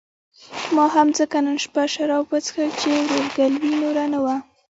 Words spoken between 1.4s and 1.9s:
نن شپه